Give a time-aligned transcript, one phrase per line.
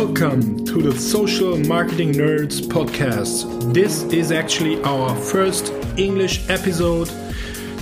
[0.00, 3.72] Welcome to the Social Marketing Nerds podcast.
[3.72, 7.08] This is actually our first English episode.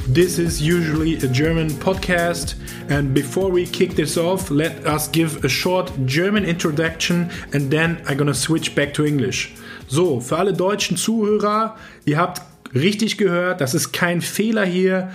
[0.06, 2.54] This is usually a German podcast.
[2.88, 8.00] And before we kick this off, let us give a short German introduction and then
[8.06, 9.56] I'm gonna switch back to English.
[9.88, 12.42] So, für alle deutschen Zuhörer, ihr habt
[12.76, 15.10] richtig gehört, das ist kein Fehler hier.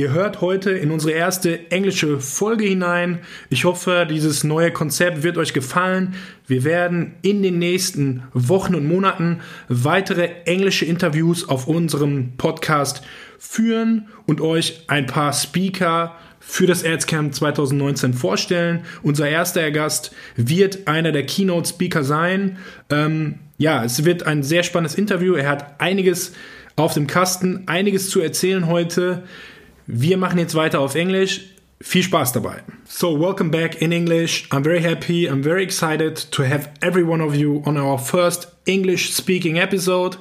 [0.00, 3.18] Ihr hört heute in unsere erste englische Folge hinein.
[3.50, 6.14] Ich hoffe, dieses neue Konzept wird euch gefallen.
[6.46, 13.02] Wir werden in den nächsten Wochen und Monaten weitere englische Interviews auf unserem Podcast
[13.38, 18.86] führen und euch ein paar Speaker für das AdsCamp 2019 vorstellen.
[19.02, 22.56] Unser erster Gast wird einer der Keynote-Speaker sein.
[22.88, 25.34] Ähm, ja, es wird ein sehr spannendes Interview.
[25.34, 26.32] Er hat einiges
[26.76, 29.24] auf dem Kasten, einiges zu erzählen heute.
[29.92, 31.40] Wir machen jetzt weiter auf Englisch.
[31.80, 32.62] Viel Spaß dabei.
[32.84, 34.46] So, welcome back in English.
[34.52, 35.26] I'm very happy.
[35.26, 40.16] I'm very excited to have every one of you on our first English speaking episode.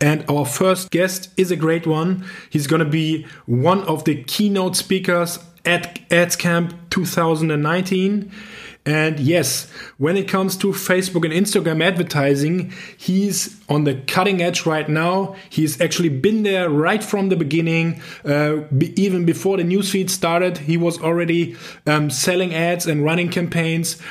[0.00, 2.24] And our first guest is a great one.
[2.50, 8.28] He's going to be one of the keynote speakers at AdsCamp 2019.
[8.84, 14.66] And yes, when it comes to Facebook and Instagram advertising, he's on the cutting edge
[14.66, 15.36] right now.
[15.48, 18.02] He's actually been there right from the beginning.
[18.24, 18.62] Uh,
[18.96, 24.02] even before the newsfeed started, he was already um, selling ads and running campaigns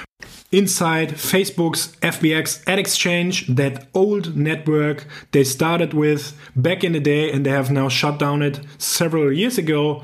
[0.51, 7.31] inside Facebook's FBX ad exchange, that old network they started with back in the day
[7.31, 10.03] and they have now shut down it several years ago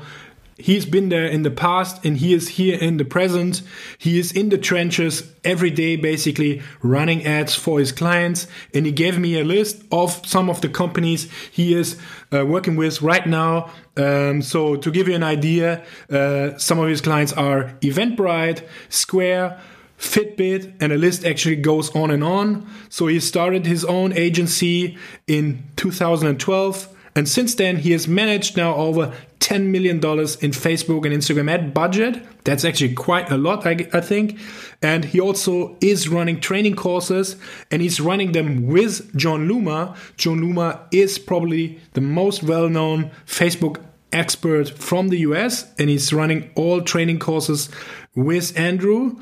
[0.58, 3.62] he's been there in the past and he is here in the present.
[3.96, 8.46] He is in the trenches every day, basically running ads for his clients.
[8.74, 11.96] And he gave me a list of some of the companies he is
[12.32, 13.70] uh, working with right now.
[13.96, 19.60] Um, so to give you an idea, uh, some of his clients are Eventbrite, Square,
[19.98, 22.68] Fitbit, and the list actually goes on and on.
[22.88, 26.94] So he started his own agency in 2012.
[27.14, 31.72] And since then, he has managed now over $10 million in Facebook and Instagram ad
[31.72, 32.22] budget.
[32.44, 34.38] That's actually quite a lot, I, I, think.
[34.82, 37.36] And he also is running training courses
[37.70, 39.96] and he's running them with Jon Loomer.
[40.16, 43.82] Jon Loomer is probably the most well known Facebook
[44.12, 47.70] expert from the US and he's running all training courses
[48.14, 49.16] with Andrew.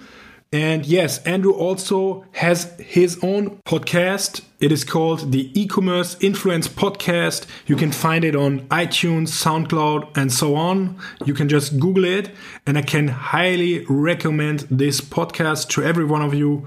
[0.53, 4.43] And yes, Andrew also has his own podcast.
[4.61, 7.47] It is called the E-commerce Influence Podcast.
[7.67, 10.99] You can find it on iTunes, SoundCloud, and so on.
[11.25, 12.31] You can just Google it,
[12.65, 16.67] and I can highly recommend this podcast to every one of you.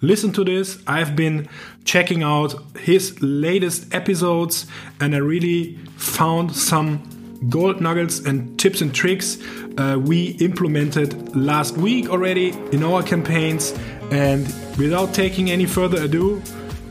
[0.00, 0.82] Listen to this.
[0.86, 1.48] I've been
[1.84, 4.66] checking out his latest episodes,
[5.00, 7.08] and I really found some
[7.48, 9.38] gold nuggets and tips and tricks
[9.78, 13.72] uh, we implemented last week already in our campaigns.
[14.10, 14.46] And
[14.78, 16.42] without taking any further ado,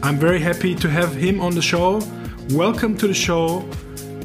[0.01, 2.01] I'm very happy to have him on the show.
[2.49, 3.65] Welcome to the show,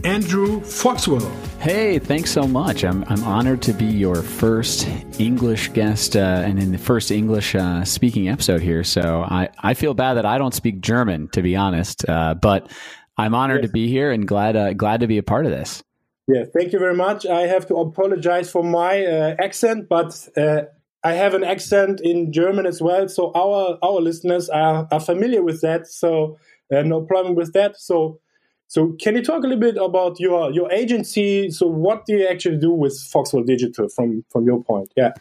[0.03, 1.31] Andrew Foxwell.
[1.61, 2.85] Hey, thanks so much.
[2.85, 7.55] I'm, I'm honored to be your first English guest uh, and in the first English
[7.55, 8.85] uh, speaking episode here.
[8.85, 12.71] So I, I feel bad that I don't speak German, to be honest, uh, but
[13.17, 13.69] I'm honored yes.
[13.69, 15.83] to be here and glad uh, glad to be a part of this.
[16.29, 17.25] Yeah, thank you very much.
[17.27, 20.63] I have to apologize for my uh, accent, but uh,
[21.03, 25.43] I have an accent in German as well, so our our listeners are, are familiar
[25.43, 25.87] with that.
[25.87, 26.39] So
[26.75, 27.79] uh, no problem with that.
[27.79, 28.21] So
[28.71, 31.51] so, can you talk a little bit about your your agency?
[31.51, 34.93] So, what do you actually do with Foxwell Digital from from your point?
[34.95, 35.13] Yeah,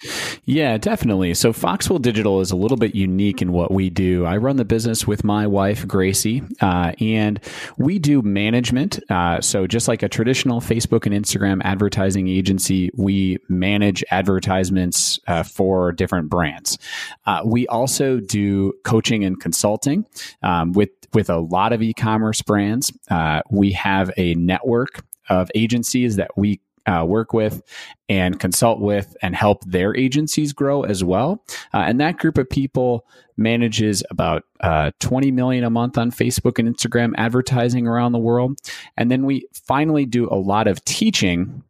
[0.43, 1.33] yeah, definitely.
[1.33, 4.25] So, Foxwell Digital is a little bit unique in what we do.
[4.25, 7.39] I run the business with my wife Gracie, uh, and
[7.77, 8.99] we do management.
[9.09, 15.43] Uh, so, just like a traditional Facebook and Instagram advertising agency, we manage advertisements uh,
[15.43, 16.77] for different brands.
[17.25, 20.05] Uh, we also do coaching and consulting
[20.43, 22.91] um, with with a lot of e-commerce brands.
[23.09, 27.61] Uh, we have a network of agencies that we uh, work with
[28.07, 31.43] and consult with and help their agencies grow as well.
[31.73, 33.05] Uh, and that group of people
[33.35, 38.57] manages about uh, 20 million a month on Facebook and Instagram advertising around the world.
[38.95, 41.63] And then we finally do a lot of teaching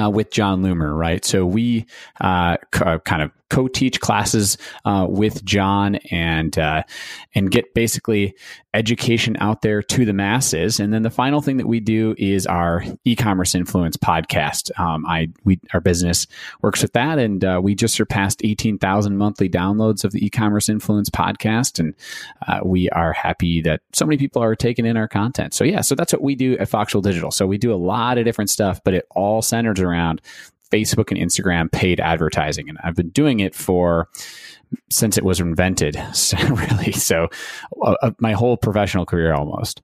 [0.00, 1.24] uh, with Jon Loomer, right?
[1.24, 1.86] So we
[2.20, 6.82] uh, c- kind of co-teach classes uh, with Jon and uh,
[7.34, 8.34] and get basically
[8.74, 10.78] education out there to the masses.
[10.78, 14.70] And then the final thing that we do is our e-commerce influence podcast.
[14.78, 16.26] Um, I we our business
[16.62, 20.68] works with that, and uh, we just surpassed eighteen thousand monthly downloads of the e-commerce
[20.68, 21.94] influence podcast, and
[22.46, 25.54] uh, we are happy that so many people are taking in our content.
[25.54, 27.30] So yeah, so that's what we do at Foxwell Digital.
[27.30, 30.20] So we do a lot of different stuff, but it all centers around
[30.70, 32.68] Facebook and Instagram paid advertising.
[32.68, 34.08] And I've been doing it for
[34.90, 36.92] since it was invented, so, really.
[36.92, 37.28] So,
[37.82, 39.80] uh, uh, my whole professional career almost.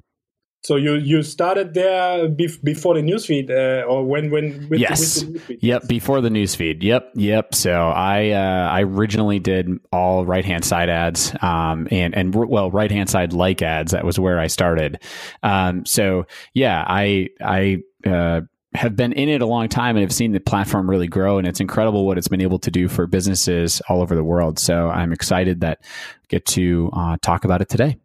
[0.64, 5.62] So you you started there before the newsfeed, uh, or when when with, yes, with
[5.62, 7.54] yep, before the newsfeed, yep, yep.
[7.54, 12.70] So I uh, I originally did all right hand side ads, um, and and well
[12.70, 13.92] right hand side like ads.
[13.92, 15.02] That was where I started.
[15.42, 17.82] Um, so yeah, I I.
[18.06, 18.42] Uh,
[18.74, 21.46] have been in it a long time and have seen the platform really grow and
[21.46, 24.88] it's incredible what it's been able to do for businesses all over the world so
[24.90, 25.86] i'm excited that I
[26.28, 27.96] get to uh, talk about it today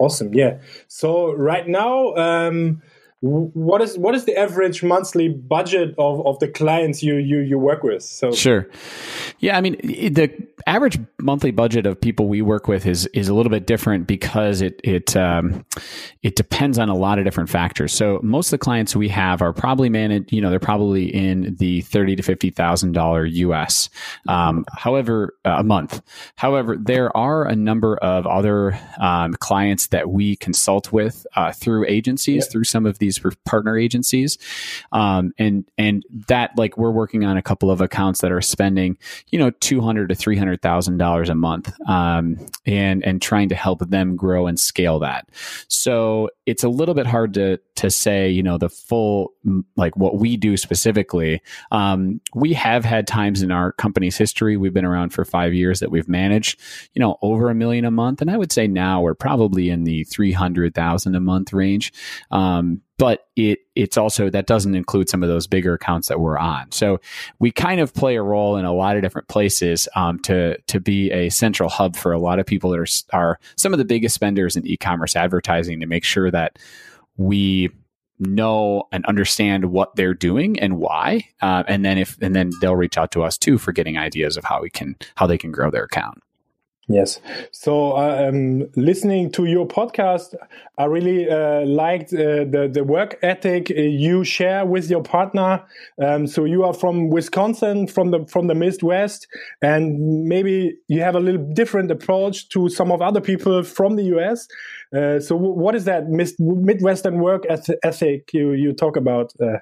[0.00, 0.32] Awesome.
[0.32, 0.60] Yeah.
[0.88, 2.80] So right now, um,
[3.20, 7.58] what is what is the average monthly budget of, of the clients you, you you
[7.58, 8.02] work with?
[8.02, 8.68] So sure.
[9.40, 10.30] Yeah i mean the
[10.66, 14.60] average monthly budget of people we work with is is a little bit different because
[14.60, 15.64] it it um,
[16.22, 17.92] it depends on a lot of different factors.
[17.92, 21.56] So most of the clients we have are probably managed you know they're probably in
[21.56, 23.90] the 30 to 50 thousand dollar us
[24.28, 26.02] um, however uh, a month.
[26.36, 31.86] However there are a number of other um, clients that we consult with uh, through
[31.86, 34.38] agencies through some of these these partner agencies,
[34.92, 38.98] um, and and that like we're working on a couple of accounts that are spending
[39.30, 42.36] you know two hundred to three hundred thousand dollars a month, um,
[42.66, 45.28] and and trying to help them grow and scale that.
[45.68, 49.32] So it's a little bit hard to to say you know the full
[49.76, 51.40] like what we do specifically.
[51.72, 55.80] Um, we have had times in our company's history we've been around for five years
[55.80, 56.60] that we've managed
[56.92, 59.84] you know over a million a month, and I would say now we're probably in
[59.84, 61.92] the three hundred thousand a month range.
[62.30, 66.36] Um, but it it's also that doesn't include some of those bigger accounts that we're
[66.36, 66.70] on.
[66.70, 67.00] So
[67.38, 70.80] we kind of play a role in a lot of different places um, to to
[70.80, 73.86] be a central hub for a lot of people that are are some of the
[73.86, 76.58] biggest spenders in e-commerce advertising to make sure that
[77.20, 77.70] we
[78.18, 82.76] know and understand what they're doing and why uh, and then if and then they'll
[82.76, 85.52] reach out to us too for getting ideas of how we can how they can
[85.52, 86.22] grow their account
[86.92, 87.20] Yes.
[87.52, 90.34] So, um, listening to your podcast,
[90.76, 95.62] I really uh, liked uh, the the work ethic uh, you share with your partner.
[96.02, 99.28] Um, so, you are from Wisconsin, from the from the Midwest,
[99.62, 104.06] and maybe you have a little different approach to some of other people from the
[104.16, 104.48] US.
[104.92, 107.44] Uh, so, what is that Midwestern work
[107.84, 109.58] ethic you you talk about uh,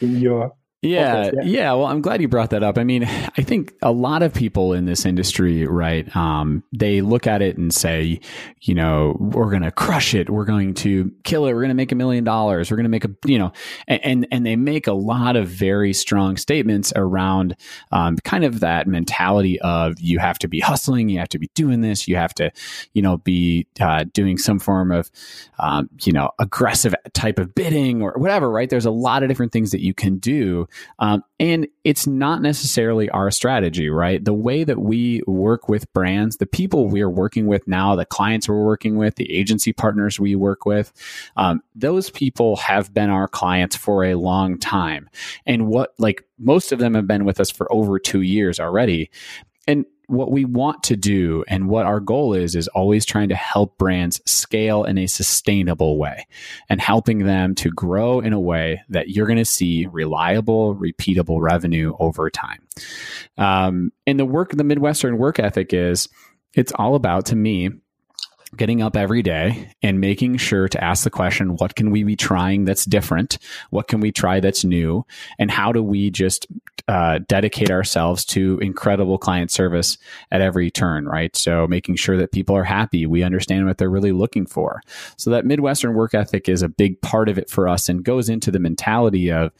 [0.00, 0.52] in your
[0.86, 1.72] yeah, yeah, yeah.
[1.72, 2.78] Well, I'm glad you brought that up.
[2.78, 6.14] I mean, I think a lot of people in this industry, right?
[6.16, 8.20] Um, they look at it and say,
[8.62, 10.30] you know, we're going to crush it.
[10.30, 11.54] We're going to kill it.
[11.54, 12.70] We're going to make a million dollars.
[12.70, 13.52] We're going to make a, you know,
[13.86, 17.56] and and they make a lot of very strong statements around
[17.92, 21.50] um, kind of that mentality of you have to be hustling, you have to be
[21.54, 22.50] doing this, you have to,
[22.92, 25.10] you know, be uh, doing some form of,
[25.58, 28.50] um, you know, aggressive type of bidding or whatever.
[28.50, 28.70] Right?
[28.70, 30.68] There's a lot of different things that you can do
[30.98, 34.24] um, and it's not necessarily our strategy, right?
[34.24, 38.04] The way that we work with brands, the people we are working with now, the
[38.04, 40.92] clients we're working with, the agency partners we work with,
[41.36, 45.08] um, those people have been our clients for a long time.
[45.44, 49.10] And what, like, most of them have been with us for over two years already.
[49.68, 53.34] And what we want to do and what our goal is is always trying to
[53.34, 56.26] help brands scale in a sustainable way
[56.68, 61.40] and helping them to grow in a way that you're going to see reliable repeatable
[61.40, 62.62] revenue over time.
[63.36, 66.08] Um, and the work the midwestern work ethic is
[66.54, 67.70] it's all about to me
[68.56, 72.16] getting up every day and making sure to ask the question what can we be
[72.16, 73.38] trying that's different?
[73.70, 75.04] What can we try that's new?
[75.38, 76.46] And how do we just
[76.88, 79.98] uh, dedicate ourselves to incredible client service
[80.30, 81.34] at every turn right?
[81.36, 83.06] So making sure that people are happy.
[83.06, 84.82] We understand what they're really looking for.
[85.16, 88.28] So that midwestern work ethic is a big part of it for us and goes
[88.28, 89.52] into the mentality of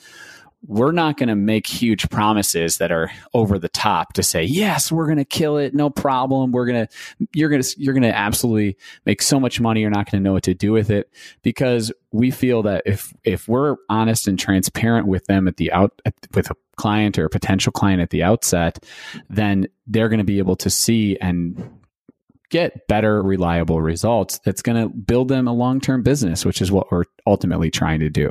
[0.66, 4.90] we're not going to make huge promises that are over the top to say yes
[4.90, 5.74] we're going to kill it.
[5.74, 6.52] No problem.
[6.52, 9.80] We're going to you're going to you're going to absolutely make so much money.
[9.80, 11.10] You're not going to know what to do with it.
[11.42, 16.00] Because we feel that if if we're honest and transparent with them at the out
[16.34, 18.84] with a client or a potential client at the outset
[19.30, 21.80] then they're going to be able to see and
[22.50, 26.90] get better reliable results that's going to build them a long-term business which is what
[26.92, 28.30] we're ultimately trying to do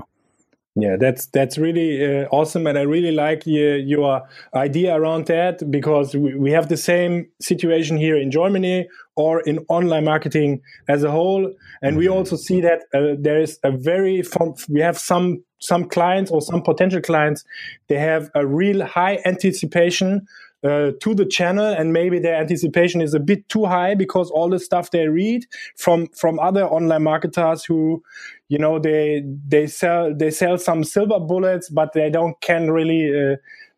[0.77, 5.72] yeah, that's that's really uh, awesome, and I really like your, your idea around that
[5.72, 11.03] because we, we have the same situation here in Germany or in online marketing as
[11.05, 11.50] a whole,
[11.82, 12.15] and we mm-hmm.
[12.15, 14.22] also see that uh, there is a very
[14.67, 17.46] we have some some clients or some potential clients
[17.88, 20.27] they have a real high anticipation
[20.66, 24.50] uh, to the channel and maybe their anticipation is a bit too high because all
[24.50, 25.46] the stuff they read
[25.78, 28.02] from from other online marketers who
[28.50, 33.12] you know they they sell they sell some silver bullets but they don't can really
[33.14, 33.36] uh,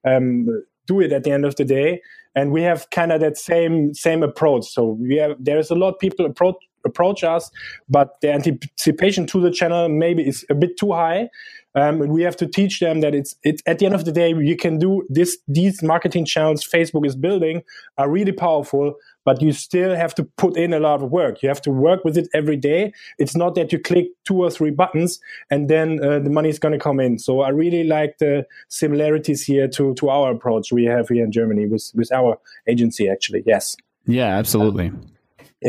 [0.07, 0.47] um,
[0.87, 2.01] do it at the end of the day.
[2.35, 4.65] And we have kind of that same same approach.
[4.65, 7.51] So we have there's a lot of people approach approach us,
[7.89, 11.29] but the anticipation to the channel maybe is a bit too high.
[11.77, 14.33] Um, we have to teach them that it's it's at the end of the day
[14.33, 15.37] you can do this.
[15.47, 17.61] These marketing channels Facebook is building
[17.99, 21.43] are really powerful, but you still have to put in a lot of work.
[21.43, 22.93] You have to work with it every day.
[23.19, 25.19] It's not that you click two or three buttons
[25.51, 27.19] and then uh, the money is going to come in.
[27.19, 31.31] So I really like the similarities here to to our approach we have here in
[31.31, 33.07] Germany with with our agency.
[33.07, 33.77] Actually, yes.
[34.07, 34.91] Yeah, absolutely.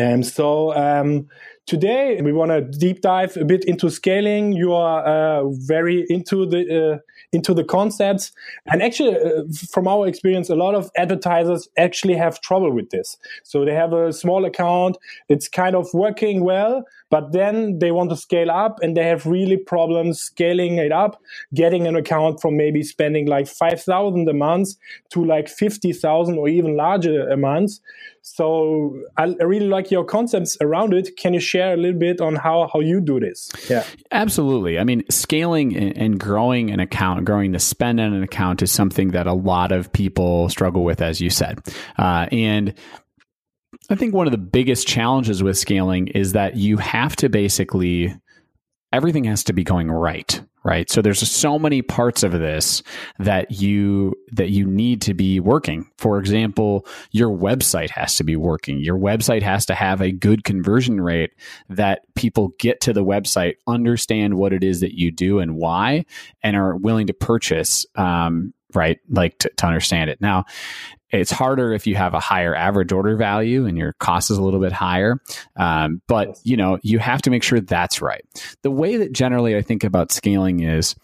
[0.00, 1.28] Um, so um,
[1.68, 4.52] today we want to deep dive a bit into scaling.
[4.52, 6.98] You are uh, very into the uh,
[7.32, 8.32] into the concepts,
[8.72, 13.18] and actually, uh, from our experience, a lot of advertisers actually have trouble with this.
[13.44, 14.96] So they have a small account;
[15.28, 19.26] it's kind of working well, but then they want to scale up, and they have
[19.26, 21.20] really problems scaling it up,
[21.54, 24.70] getting an account from maybe spending like five thousand a month
[25.10, 27.72] to like fifty thousand or even larger a month.
[28.22, 31.16] So I, I really like your concepts around it.
[31.16, 33.48] Can you share a little bit on how, how you do this?
[33.70, 34.78] Yeah, absolutely.
[34.78, 39.12] I mean, scaling and growing an account, growing the spend on an account is something
[39.12, 41.60] that a lot of people struggle with, as you said.
[41.96, 42.74] Uh, and
[43.90, 48.14] I think one of the biggest challenges with scaling is that you have to basically
[48.92, 50.90] everything has to be going right right?
[50.90, 52.82] So there's so many parts of this
[53.18, 55.88] that you that you need to be working.
[55.96, 58.80] For example your website has to be working.
[58.80, 61.30] Your website has to have a good conversion rate
[61.70, 66.04] that people get to the website understand what it is that you do and why
[66.42, 68.98] and are willing to purchase um, right?
[69.08, 70.20] Like to, to understand it.
[70.20, 70.44] Now
[71.10, 74.42] it's harder if you have a higher average order value and your cost is a
[74.42, 75.20] little bit higher.
[75.56, 78.24] Um, but you know, you have to make sure that's right.
[78.62, 80.94] The way that generally I think about scaling is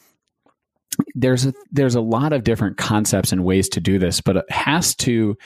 [1.14, 4.50] there's a there's a lot of different concepts and ways to do this, but it
[4.50, 5.36] has to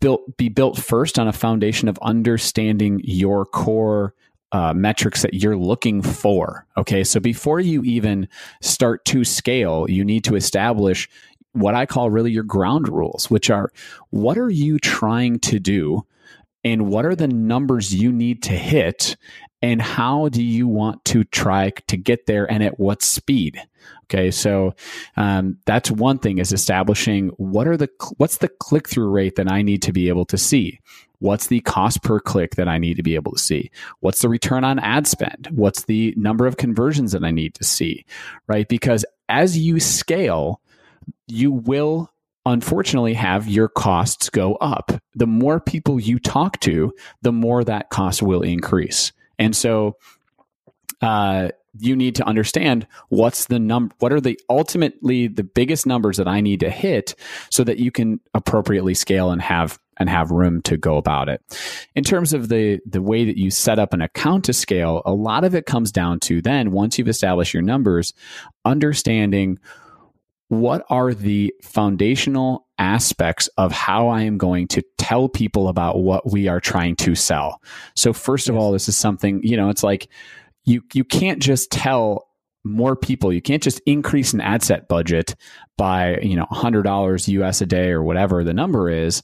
[0.00, 4.14] built be built first on a foundation of understanding your core
[4.52, 6.66] uh, metrics that you're looking for.
[6.76, 8.28] Okay, so before you even
[8.60, 11.08] start to scale, you need to establish
[11.52, 13.72] what I call really your ground rules, which are
[14.10, 16.06] what are you trying to do?
[16.64, 19.16] And what are the numbers you need to hit?
[19.62, 23.60] And how do you want to try to get there and at what speed?
[24.04, 24.74] Okay so
[25.16, 29.62] um, that's one thing is establishing what are the what's the click-through rate that i
[29.62, 30.78] need to be able to see?
[31.18, 33.70] What's the cost per click that i need to be able to see?
[34.00, 35.48] What's the return on ad spend?
[35.50, 38.04] What's the number of conversions that i need to see?
[38.46, 38.68] Right?
[38.68, 40.60] Because as you scale
[41.26, 42.10] you will
[42.44, 44.92] unfortunately have your costs go up.
[45.14, 46.92] The more people you talk to,
[47.22, 49.12] the more that cost will increase.
[49.38, 49.96] And so,
[51.00, 56.18] uh, you need to understand what's the number what are the ultimately the biggest numbers
[56.18, 57.14] that i need to hit
[57.50, 61.40] so that you can appropriately scale and have and have room to go about it
[61.94, 65.12] in terms of the the way that you set up an account to scale a
[65.14, 68.12] lot of it comes down to then once you've established your numbers
[68.64, 69.58] understanding
[70.52, 76.30] what are the foundational aspects of how I am going to tell people about what
[76.30, 77.62] we are trying to sell.
[77.96, 80.08] So first of all, this is something, you know, it's like
[80.64, 82.28] you you can't just tell
[82.64, 83.32] more people.
[83.32, 85.34] You can't just increase an ad set budget
[85.78, 89.22] by, you know, $100 US a day or whatever the number is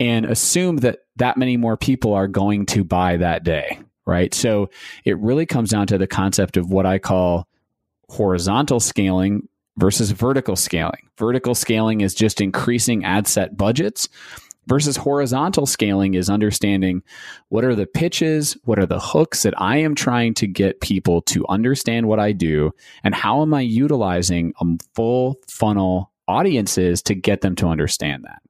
[0.00, 4.32] and assume that that many more people are going to buy that day, right?
[4.32, 4.70] So
[5.04, 7.46] it really comes down to the concept of what I call
[8.08, 11.08] horizontal scaling versus vertical scaling.
[11.18, 14.08] Vertical scaling is just increasing ad set budgets
[14.66, 17.02] versus horizontal scaling is understanding
[17.48, 21.22] what are the pitches, what are the hooks that I am trying to get people
[21.22, 24.64] to understand what I do, and how am I utilizing a
[24.94, 28.42] full funnel audiences to get them to understand that.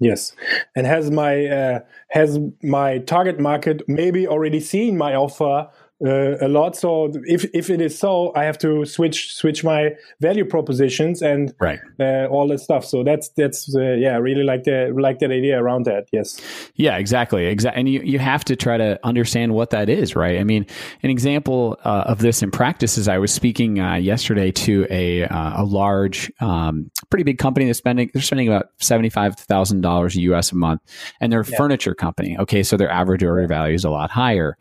[0.00, 0.34] Yes,
[0.76, 1.80] and has my uh,
[2.10, 5.68] has my target market maybe already seen my offer
[6.04, 6.76] uh, a lot.
[6.76, 11.52] So if if it is so, I have to switch switch my value propositions and
[11.60, 11.80] right.
[11.98, 12.84] uh, all that stuff.
[12.84, 16.08] So that's that's uh, yeah, I really like the like that idea around that.
[16.12, 16.40] Yes.
[16.76, 17.46] Yeah, exactly.
[17.46, 17.80] Exactly.
[17.80, 20.38] And you you have to try to understand what that is, right?
[20.38, 20.66] I mean,
[21.02, 25.24] an example uh, of this in practice is I was speaking uh, yesterday to a
[25.24, 29.80] uh, a large, um, pretty big company that's spending they're spending about seventy five thousand
[29.80, 30.80] dollars US a month,
[31.20, 31.56] and they're a yeah.
[31.56, 32.36] furniture company.
[32.38, 34.56] Okay, so their average order value is a lot higher.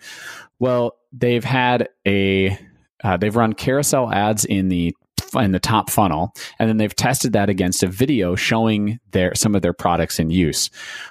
[0.60, 2.58] Well, they've had a
[3.04, 4.96] uh, they've run carousel ads in the
[5.36, 9.56] in the top funnel, and then they've tested that against a video showing their some
[9.56, 10.70] of their products in use.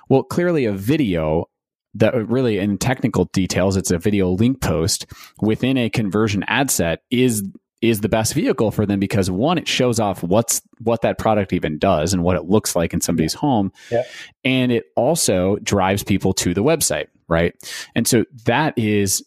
[0.09, 1.49] Well, clearly, a video
[1.95, 5.07] that really in technical details, it's a video link post
[5.41, 7.43] within a conversion ad set is
[7.83, 11.53] is the best vehicle for them because one, it shows off what's what that product
[11.53, 13.71] even does and what it looks like in somebody's home.
[13.91, 14.03] Yeah.
[14.45, 17.55] And it also drives people to the website, right?
[17.95, 19.25] And so that is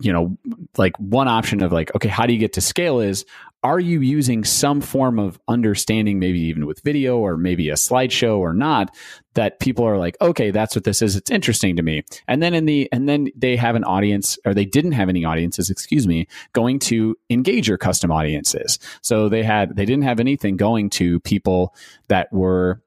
[0.00, 0.36] you know,
[0.76, 3.24] like one option of like, okay, how do you get to scale is
[3.64, 8.38] are you using some form of understanding, maybe even with video or maybe a slideshow
[8.38, 8.94] or not,
[9.34, 11.16] that people are like, okay, that's what this is.
[11.16, 12.04] It's interesting to me.
[12.28, 15.24] And then in the, and then they have an audience or they didn't have any
[15.24, 18.78] audiences, excuse me, going to engage your custom audiences.
[19.02, 21.74] So they had, they didn't have anything going to people
[22.06, 22.80] that were,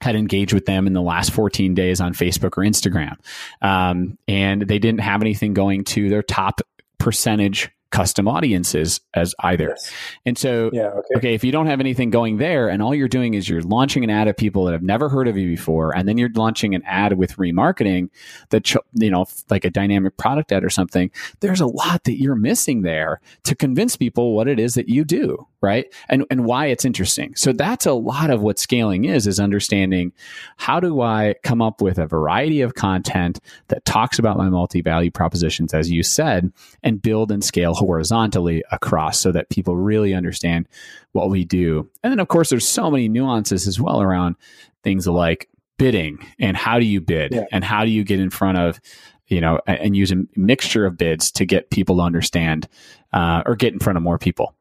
[0.00, 3.16] had engaged with them in the last 14 days on Facebook or Instagram.
[3.62, 6.60] Um, and they didn't have anything going to their top
[6.98, 9.68] percentage custom audiences as either.
[9.70, 9.92] Yes.
[10.26, 11.14] And so, yeah, okay.
[11.16, 14.04] okay, if you don't have anything going there and all you're doing is you're launching
[14.04, 16.74] an ad of people that have never heard of you before, and then you're launching
[16.74, 18.10] an ad with remarketing
[18.50, 22.34] that, you know, like a dynamic product ad or something, there's a lot that you're
[22.34, 25.92] missing there to convince people what it is that you do right?
[26.08, 27.34] And and why it's interesting.
[27.34, 30.12] So that's a lot of what scaling is is understanding
[30.56, 35.10] how do i come up with a variety of content that talks about my multi-value
[35.10, 40.68] propositions as you said and build and scale horizontally across so that people really understand
[41.12, 41.88] what we do.
[42.02, 44.36] And then of course there's so many nuances as well around
[44.82, 45.48] things like
[45.78, 47.44] bidding and how do you bid yeah.
[47.52, 48.80] and how do you get in front of
[49.28, 52.68] you know and use a mixture of bids to get people to understand
[53.12, 54.54] uh, or get in front of more people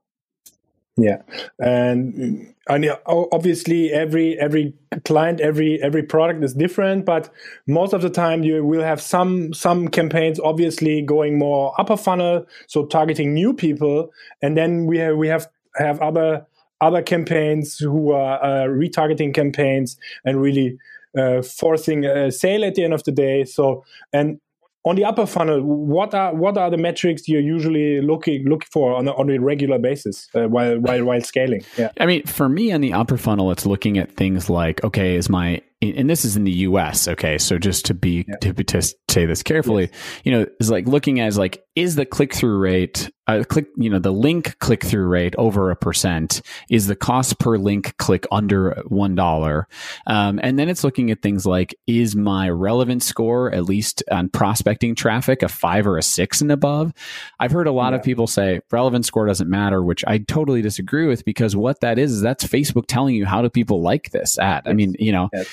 [0.98, 1.22] yeah,
[1.60, 4.74] and and obviously every every
[5.06, 7.30] client, every every product is different, but
[7.68, 12.48] most of the time you will have some some campaigns obviously going more upper funnel,
[12.66, 14.12] so targeting new people,
[14.42, 16.48] and then we have we have have other
[16.82, 20.80] other campaigns who are uh, retargeting campaigns and really
[21.16, 23.44] uh, forcing a sale at the end of the day.
[23.44, 24.40] So and
[24.86, 28.96] on the upper funnel, what are what are the metrics you're usually looking looking for
[28.96, 31.64] on a, on a regular basis uh, while while while scaling?
[31.78, 35.16] Yeah, I mean, for me on the upper funnel, it's looking at things like okay,
[35.16, 37.08] is my and this is in the U.S.
[37.08, 38.36] Okay, so just to be yeah.
[38.38, 40.22] to, to, say this carefully, yes.
[40.24, 43.90] you know, is like looking as like is the click through rate, uh, click, you
[43.90, 48.26] know, the link click through rate over a percent, is the cost per link click
[48.32, 49.68] under one dollar,
[50.08, 54.30] um, and then it's looking at things like is my relevance score at least on
[54.30, 56.92] prospecting traffic a five or a six and above.
[57.40, 58.00] I've heard a lot yeah.
[58.00, 62.00] of people say relevance score doesn't matter, which I totally disagree with because what that
[62.00, 64.64] is is that's Facebook telling you how do people like this ad.
[64.66, 65.30] I mean, you know.
[65.34, 65.48] Yes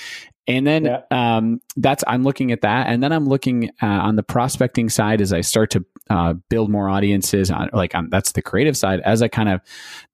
[0.47, 1.03] and then yeah.
[1.11, 5.21] um, that's I'm looking at that, and then I'm looking uh, on the prospecting side
[5.21, 7.51] as I start to uh, build more audiences.
[7.51, 9.01] On, like on, that's the creative side.
[9.01, 9.61] As I kind of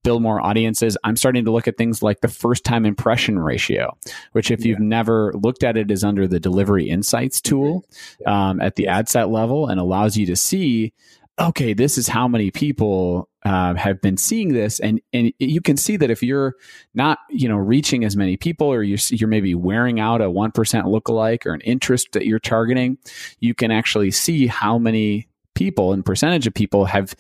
[0.05, 3.97] build more audiences, I'm starting to look at things like the first time impression ratio,
[4.33, 4.69] which if yeah.
[4.69, 7.85] you've never looked at it, is under the Delivery Insights tool
[8.27, 10.93] um, at the ad set level, and allows you to see
[11.41, 15.77] okay, this is how many people uh, have been seeing this, and and you can
[15.77, 16.55] see that if you're
[16.95, 20.53] not you know reaching as many people, or you're you're maybe wearing out a one
[20.53, 22.99] percent lookalike or an interest that you're targeting,
[23.41, 27.15] you can actually see how many people and percentage of people have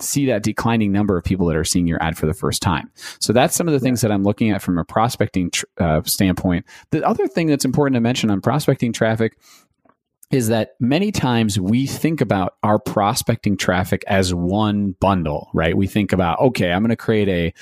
[0.00, 2.90] see that declining number of people that are seeing your ad for the first time.
[3.18, 6.02] So that's some of the things that I'm looking at from a prospecting tr- uh,
[6.04, 6.66] standpoint.
[6.90, 9.36] The other thing that's important to mention on prospecting traffic
[10.30, 15.74] is that many times we think about our prospecting traffic as one bundle, right?
[15.74, 17.54] We think about, okay, I'm going to create a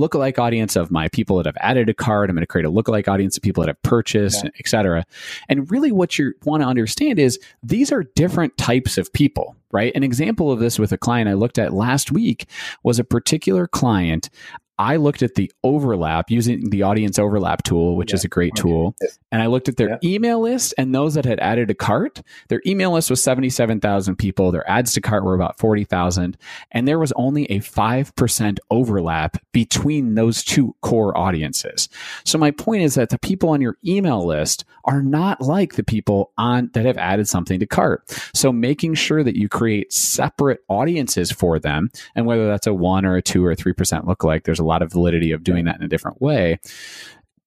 [0.00, 2.30] lookalike audience of my people that have added a card.
[2.30, 4.50] I'm going to create a lookalike audience of people that have purchased, yeah.
[4.58, 5.04] et cetera.
[5.48, 9.92] And really what you want to understand is these are different types of people, right?
[9.96, 12.48] An example of this with a client I looked at last week
[12.84, 14.30] was a particular client.
[14.78, 18.16] I looked at the overlap using the audience overlap tool, which yeah.
[18.16, 18.96] is a great tool.
[19.30, 19.98] And I looked at their yeah.
[20.02, 22.22] email list and those that had added a cart.
[22.48, 24.50] Their email list was 77,000 people.
[24.50, 26.36] Their ads to cart were about 40,000.
[26.70, 31.88] And there was only a 5% overlap between those two core audiences.
[32.24, 35.84] So my point is that the people on your email list are not like the
[35.84, 38.02] people on that have added something to cart.
[38.34, 43.04] So making sure that you create separate audiences for them and whether that's a one
[43.04, 45.76] or a two or a 3% lookalike, there's a lot of validity of doing that
[45.76, 46.58] in a different way.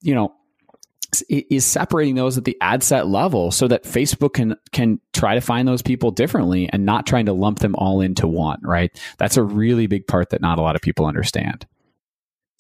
[0.02, 0.36] You know,
[1.30, 5.42] is separating those at the ad set level so that Facebook can can try to
[5.42, 8.92] find those people differently and not trying to lump them all into one, right?
[9.18, 11.66] That's a really big part that not a lot of people understand.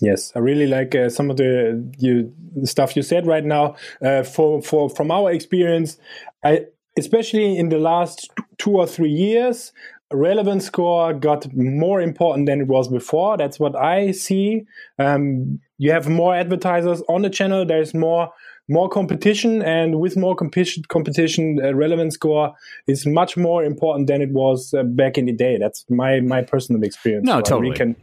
[0.01, 2.33] Yes, I really like uh, some of the you
[2.65, 3.75] stuff you said right now.
[4.01, 5.97] Uh, for for from our experience,
[6.43, 6.65] I
[6.97, 9.71] especially in the last two or three years,
[10.15, 13.37] relevance score got more important than it was before.
[13.37, 14.65] That's what I see.
[14.99, 17.65] Um, you have more advertisers on the channel.
[17.65, 18.31] There's more
[18.67, 22.53] more competition, and with more competition, competition, uh, relevance score
[22.87, 25.57] is much more important than it was uh, back in the day.
[25.57, 27.25] That's my my personal experience.
[27.25, 27.73] No, so totally.
[27.73, 27.95] I can,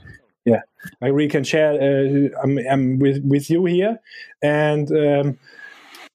[0.44, 0.60] yeah,
[1.00, 1.72] I really can share.
[1.72, 3.98] Uh, I'm, I'm, with with you here,
[4.42, 4.90] and.
[4.90, 5.38] Um,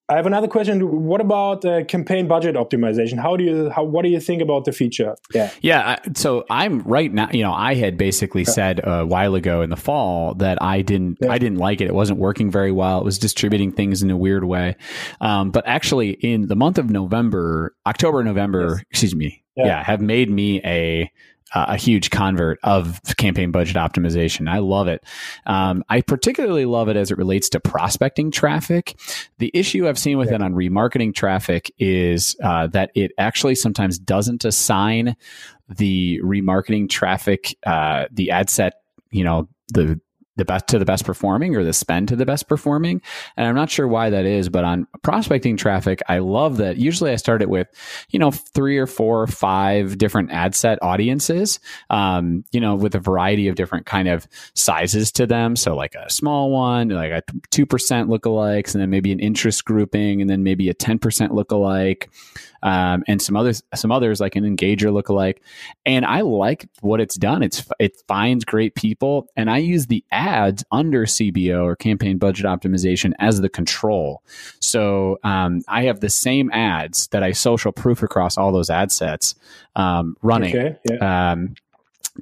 [0.09, 1.05] I have another question.
[1.05, 3.19] What about uh, campaign budget optimization?
[3.19, 5.15] How do you how what do you think about the feature?
[5.33, 5.97] Yeah, yeah.
[6.15, 7.29] So I'm right now.
[7.31, 8.51] You know, I had basically yeah.
[8.51, 11.31] said a while ago in the fall that I didn't yeah.
[11.31, 11.87] I didn't like it.
[11.87, 12.99] It wasn't working very well.
[12.99, 14.77] It was distributing things in a weird way.
[15.19, 18.83] Um, but actually, in the month of November, October, November, yes.
[18.91, 19.65] excuse me, yeah.
[19.65, 21.11] yeah, have made me a
[21.53, 24.49] uh, a huge convert of campaign budget optimization.
[24.49, 25.03] I love it.
[25.45, 28.97] Um, I particularly love it as it relates to prospecting traffic.
[29.37, 30.35] The issue I've seen with yeah.
[30.35, 35.15] it on remarketing traffic is uh, that it actually sometimes doesn't assign
[35.69, 38.81] the remarketing traffic, uh, the ad set,
[39.11, 39.99] you know, the
[40.37, 43.01] the best to the best performing or the spend to the best performing.
[43.35, 46.77] And I'm not sure why that is, but on prospecting traffic, I love that.
[46.77, 47.67] Usually I start it with,
[48.09, 52.95] you know, three or four or five different ad set audiences, um, you know, with
[52.95, 55.55] a variety of different kind of sizes to them.
[55.55, 60.21] So like a small one, like a 2% lookalikes, and then maybe an interest grouping,
[60.21, 62.07] and then maybe a 10% lookalike
[62.63, 65.37] um, and some others, some others like an engager lookalike.
[65.85, 67.43] And I like what it's done.
[67.43, 72.45] It's it finds great people, and I use the ads under CBO or campaign budget
[72.45, 74.21] optimization as the control.
[74.59, 78.91] So um, I have the same ads that I social proof across all those ad
[78.91, 79.35] sets
[79.75, 80.55] um, running.
[80.55, 81.31] Okay, yeah.
[81.31, 81.55] Um,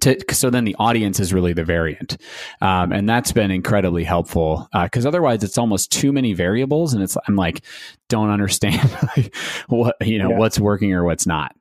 [0.01, 2.17] to, so then the audience is really the variant
[2.59, 7.01] um, and that's been incredibly helpful because uh, otherwise it's almost too many variables and
[7.01, 7.61] it's i'm like
[8.09, 8.89] don't understand
[9.69, 10.37] what you know yeah.
[10.37, 11.55] what's working or what's not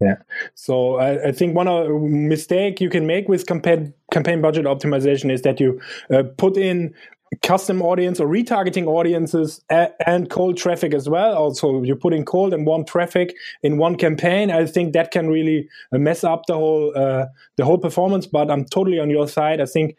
[0.00, 0.16] yeah
[0.54, 5.32] so I, I, think one uh, mistake you can make with campaign campaign budget optimization
[5.32, 5.80] is that you
[6.12, 6.94] uh, put in
[7.42, 11.34] custom audience or retargeting audiences and cold traffic as well.
[11.34, 14.50] Also, you're putting cold and warm traffic in one campaign.
[14.50, 18.26] I think that can really uh, mess up the whole uh, the whole performance.
[18.26, 19.60] But I'm totally on your side.
[19.60, 19.96] I think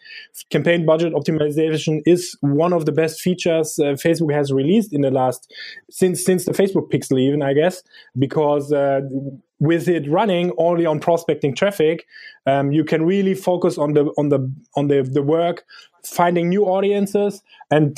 [0.50, 5.12] campaign budget optimization is one of the best features uh, Facebook has released in the
[5.12, 5.52] last
[5.90, 7.84] since since the Facebook Pixel, even I guess,
[8.18, 9.02] because uh,
[9.60, 12.06] with it running only on prospecting traffic,
[12.46, 15.66] um, you can really focus on the on the on the the work
[16.06, 17.98] finding new audiences and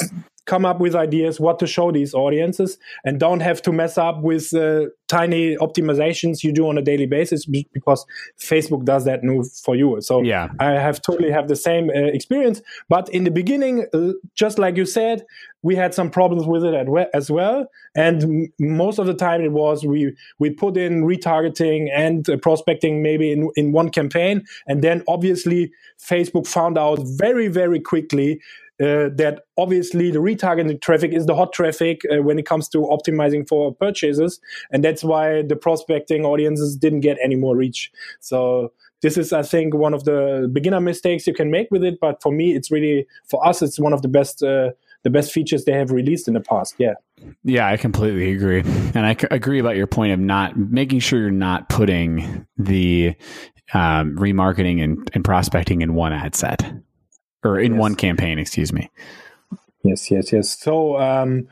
[0.49, 4.19] come up with ideas what to show these audiences and don't have to mess up
[4.23, 8.03] with uh, tiny optimizations you do on a daily basis because
[8.39, 10.01] facebook does that new for you.
[10.01, 10.47] So yeah.
[10.59, 12.63] I have totally have the same uh, experience.
[12.89, 15.23] But in the beginning uh, just like you said
[15.61, 16.73] we had some problems with it
[17.13, 17.67] as well.
[17.93, 23.03] And most of the time it was we we put in retargeting and uh, prospecting
[23.03, 24.43] maybe in, in one campaign.
[24.65, 25.71] And then obviously
[26.11, 28.39] facebook found out very very quickly
[28.81, 32.79] uh, that obviously the retargeting traffic is the hot traffic uh, when it comes to
[32.79, 34.39] optimizing for purchases,
[34.71, 37.91] and that's why the prospecting audiences didn't get any more reach.
[38.19, 41.99] So this is, I think, one of the beginner mistakes you can make with it.
[41.99, 44.43] But for me, it's really for us, it's one of the best.
[44.43, 44.71] Uh,
[45.03, 46.75] the best features they have released in the past.
[46.77, 46.95] Yeah.
[47.45, 48.59] Yeah, I completely agree.
[48.93, 53.15] And I c- agree about your point of not making sure you're not putting the
[53.73, 56.69] um, remarketing and, and prospecting in one ad set
[57.43, 57.79] or in yes.
[57.79, 58.89] one campaign, excuse me.
[59.83, 60.59] Yes, yes, yes.
[60.59, 61.47] So, um,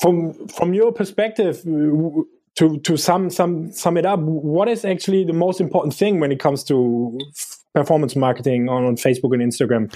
[0.00, 5.32] from from your perspective, to to sum sum sum it up, what is actually the
[5.32, 7.18] most important thing when it comes to
[7.74, 9.92] performance marketing on, on Facebook and Instagram?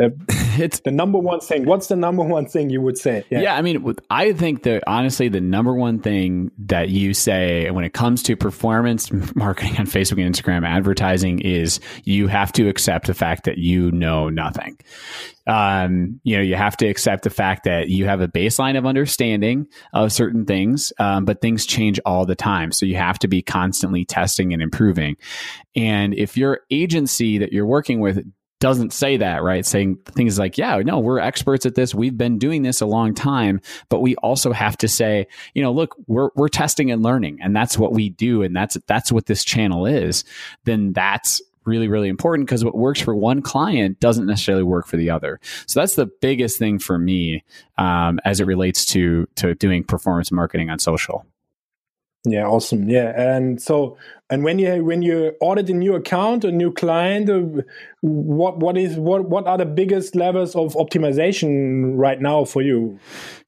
[0.00, 0.10] Uh,
[0.58, 1.64] it's the number one thing.
[1.64, 3.24] What's the number one thing you would say?
[3.30, 3.40] Yeah.
[3.40, 7.84] yeah, I mean, I think that honestly, the number one thing that you say when
[7.84, 13.06] it comes to performance marketing on Facebook and Instagram advertising is you have to accept
[13.06, 14.78] the fact that you know nothing.
[15.46, 18.84] Um, you know, you have to accept the fact that you have a baseline of
[18.84, 22.70] understanding of certain things, um, but things change all the time.
[22.70, 25.16] So you have to be constantly testing and improving.
[25.74, 29.64] And if your agency that you're working with doesn't say that, right?
[29.64, 31.94] Saying things like, yeah, no, we're experts at this.
[31.94, 35.72] We've been doing this a long time, but we also have to say, you know,
[35.72, 38.42] look, we're, we're testing and learning and that's what we do.
[38.42, 40.24] And that's, that's what this channel is.
[40.64, 44.96] Then that's really, really important because what works for one client doesn't necessarily work for
[44.96, 45.38] the other.
[45.66, 47.44] So that's the biggest thing for me
[47.76, 51.26] um, as it relates to to doing performance marketing on social.
[52.24, 52.88] Yeah, awesome.
[52.88, 53.96] Yeah, and so
[54.28, 57.62] and when you when you audit a new account, a new client, uh,
[58.00, 62.98] what what is what what are the biggest levers of optimization right now for you?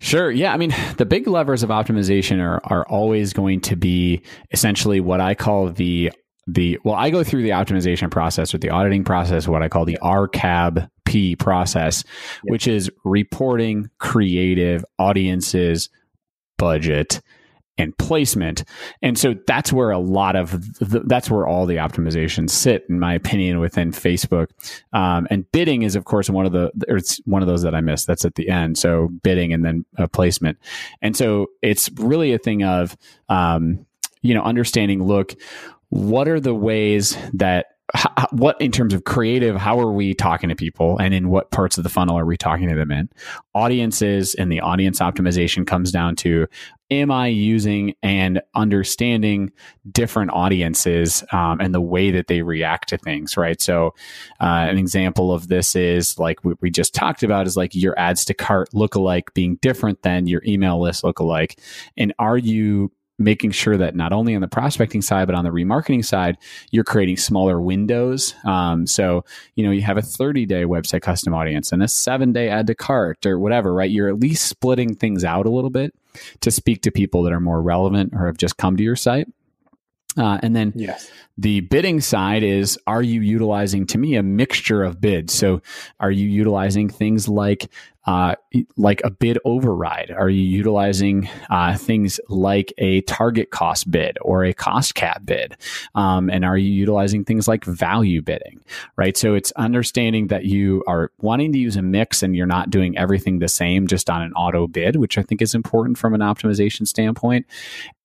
[0.01, 0.31] Sure.
[0.31, 5.01] Yeah, I mean the big levers of optimization are are always going to be essentially
[5.01, 6.13] what I call the
[6.47, 9.85] the well, I go through the optimization process or the auditing process, what I call
[9.85, 12.05] the RCAB process,
[12.45, 15.91] which is reporting, creative, audiences,
[16.57, 17.21] budget,
[17.81, 18.65] and placement.
[19.03, 23.01] And so that's where a lot of the, that's where all the optimizations sit, in
[23.01, 24.49] my opinion, within Facebook.
[24.93, 27.81] Um, and bidding is, of course, one of the it's one of those that I
[27.81, 28.07] missed.
[28.07, 28.79] That's at the end.
[28.79, 30.59] So bidding and then placement.
[31.03, 32.97] And so it's really a thing of
[33.29, 33.87] um,
[34.23, 35.03] you know understanding.
[35.03, 35.35] Look,
[35.89, 37.67] what are the ways that
[38.31, 41.77] what in terms of creative how are we talking to people and in what parts
[41.77, 43.09] of the funnel are we talking to them in
[43.55, 46.47] audiences and the audience optimization comes down to
[46.91, 49.51] am i using and understanding
[49.91, 53.61] different audiences um, and the way that they react to things right?
[53.61, 53.95] So
[54.41, 57.99] uh, an example of this is like what we just talked about is like your
[57.99, 61.59] ads to cart lookalike being different than your email list lookalike
[61.97, 65.51] and are you making sure that not only on the prospecting side but on the
[65.51, 66.39] remarketing side
[66.71, 68.35] you're creating smaller windows?
[68.45, 69.25] Um, so
[69.55, 72.67] you know you have a 30 day website custom audience and a seven day add
[72.69, 73.91] to cart or whatever right?
[73.91, 75.95] You're at least splitting things out a little bit
[76.41, 79.29] to speak to people that are more relevant or have just come to your site
[80.17, 81.11] uh, and then yes.
[81.39, 85.33] the bidding side is are you utilizing to me a mixture of bids?
[85.33, 85.63] So
[86.01, 87.71] are you utilizing things like
[88.07, 88.35] uh,
[88.77, 90.11] like a bid override?
[90.11, 95.57] Are you utilizing uh, things like a target cost bid or a cost cap bid?
[95.95, 98.61] Um, and are you utilizing things like value bidding?
[98.97, 99.17] Right.
[99.17, 102.97] So it's understanding that you are wanting to use a mix and you're not doing
[102.97, 106.21] everything the same just on an auto bid, which I think is important from an
[106.21, 107.47] optimization standpoint.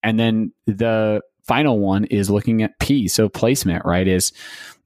[0.03, 3.07] And then the final one is looking at P.
[3.07, 4.33] So placement, right, is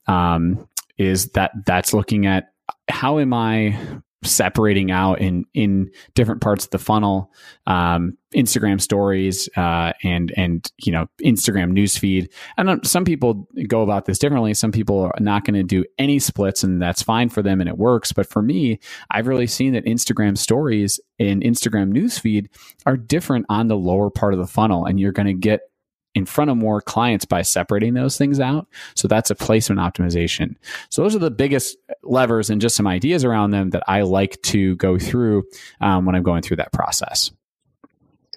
[0.08, 0.68] um,
[0.98, 2.52] is that that's looking at
[2.90, 3.78] how am I
[4.24, 7.32] separating out in in different parts of the funnel
[7.68, 14.06] um, instagram stories uh, and and you know instagram newsfeed and some people go about
[14.06, 14.54] this differently.
[14.54, 17.70] Some people are not going to do any splits and that's fine for them and
[17.70, 18.12] it works.
[18.12, 18.80] But for me
[19.12, 22.48] i've really seen that instagram stories and instagram newsfeed
[22.86, 25.62] are different on the lower part of the funnel and you're going to get
[26.16, 28.68] in front of more clients by separating those things out.
[28.96, 30.56] So that's a placement optimization.
[30.90, 34.42] So those are the biggest levers and just some ideas around them that I like
[34.44, 35.44] to go through
[35.82, 37.32] um, when I'm going through that process.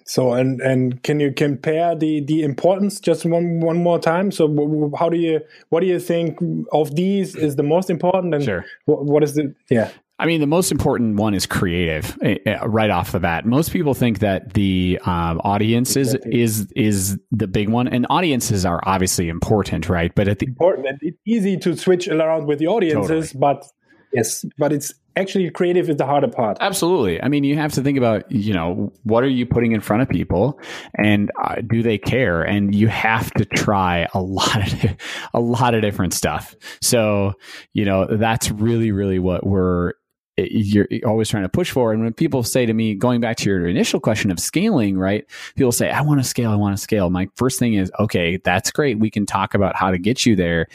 [0.05, 4.31] So and and can you compare the the importance just one one more time?
[4.31, 6.39] So how do you what do you think
[6.73, 8.65] of these is the most important and sure.
[8.85, 9.91] what, what is the yeah
[10.23, 13.45] I mean, the most important one is creative eh, eh, right off the bat.
[13.45, 16.41] Most people think that the um, audiences exactly.
[16.41, 20.15] is is the big one, and audiences are obviously important, right?
[20.15, 23.39] But at the important, and it's easy to switch around with the audiences, totally.
[23.41, 23.65] but
[24.13, 26.57] yes, but it's actually creative is the harder part.
[26.61, 27.21] Absolutely.
[27.21, 30.03] I mean, you have to think about you know what are you putting in front
[30.03, 30.57] of people,
[30.97, 32.43] and uh, do they care?
[32.43, 34.95] And you have to try a lot of
[35.33, 36.55] a lot of different stuff.
[36.81, 37.33] So
[37.73, 39.95] you know that's really really what we're
[40.37, 41.93] you're always trying to push for.
[41.93, 45.25] And when people say to me, going back to your initial question of scaling, right?
[45.55, 47.09] People say, I want to scale, I want to scale.
[47.09, 48.99] My first thing is, okay, that's great.
[48.99, 50.67] We can talk about how to get you there.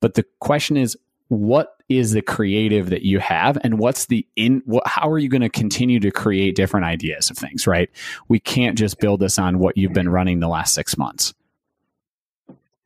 [0.00, 0.96] But the question is,
[1.28, 5.28] what is the creative that you have and what's the in what, how are you
[5.28, 7.90] going to continue to create different ideas of things right
[8.28, 11.34] we can't just build this on what you've been running the last six months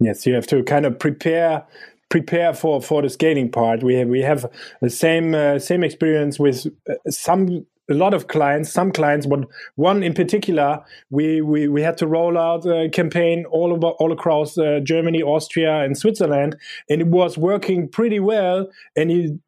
[0.00, 1.64] yes you have to kind of prepare
[2.08, 3.82] prepare for for the scaling part.
[3.82, 8.28] We have we have the same uh, same experience with uh, some a lot of
[8.28, 12.88] clients, some clients, but one in particular, we, we, we had to roll out a
[12.90, 16.56] campaign all over, all across uh, Germany, Austria, and Switzerland,
[16.90, 18.68] and it was working pretty well.
[18.94, 19.38] And he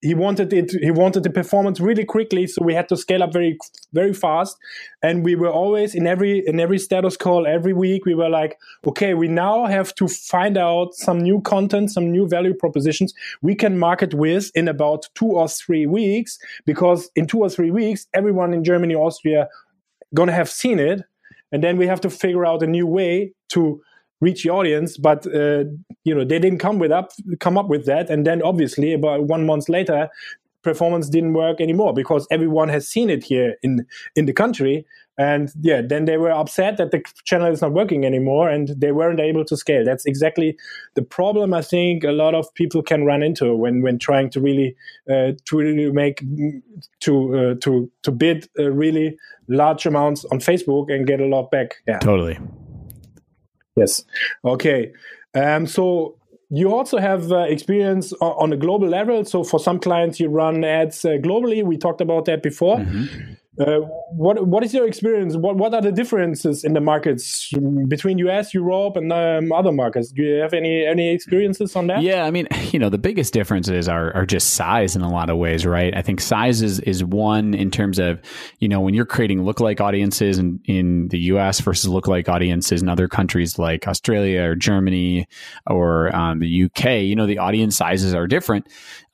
[0.00, 3.32] he wanted it he wanted the performance really quickly so we had to scale up
[3.32, 3.58] very
[3.92, 4.56] very fast.
[5.02, 8.58] And we were always in every in every status call every week we were like
[8.86, 13.54] okay we now have to find out some new content some new value propositions we
[13.54, 18.06] can market with in about 2 or 3 weeks because in 2 or 3 weeks
[18.14, 19.48] everyone in Germany Austria
[20.14, 21.02] going to have seen it.
[21.52, 23.80] And then we have to figure out a new way to
[24.20, 25.64] reach the audience but uh,
[26.04, 28.10] you know they didn't come with up come up with that.
[28.10, 30.08] And then obviously about one month later
[30.62, 34.86] performance didn't work anymore because everyone has seen it here in in the country.
[35.20, 38.92] And yeah then they were upset that the channel is not working anymore and they
[38.92, 39.84] weren't able to scale.
[39.84, 40.56] That's exactly
[40.94, 44.40] the problem i think a lot of people can run into when when trying to
[44.40, 44.76] really
[45.10, 46.22] uh, to really make
[47.00, 49.16] to uh, to to bid uh, really
[49.48, 51.76] large amounts on facebook and get a lot back.
[51.86, 51.98] Yeah.
[51.98, 52.38] Totally
[53.78, 54.04] Yes.
[54.44, 54.92] Okay.
[55.34, 56.16] Um, so
[56.50, 59.24] you also have uh, experience on a global level.
[59.24, 61.62] So for some clients, you run ads uh, globally.
[61.62, 62.78] We talked about that before.
[62.78, 63.34] Mm-hmm.
[63.60, 65.36] Uh, what what is your experience?
[65.36, 67.52] What what are the differences in the markets
[67.88, 70.12] between US, Europe, and um, other markets?
[70.12, 72.02] Do you have any any experiences on that?
[72.02, 75.28] Yeah, I mean, you know, the biggest differences are are just size in a lot
[75.28, 75.96] of ways, right?
[75.96, 78.20] I think size is is one in terms of
[78.60, 82.88] you know when you're creating lookalike audiences in in the US versus lookalike audiences in
[82.88, 85.26] other countries like Australia or Germany
[85.66, 87.02] or um, the UK.
[87.02, 88.68] You know, the audience sizes are different,